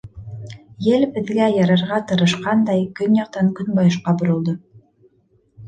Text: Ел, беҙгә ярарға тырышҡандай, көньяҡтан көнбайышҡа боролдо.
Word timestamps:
Ел, 0.85 1.05
беҙгә 1.17 1.49
ярарға 1.57 1.99
тырышҡандай, 2.13 2.83
көньяҡтан 3.03 3.55
көнбайышҡа 3.61 4.17
боролдо. 4.25 4.59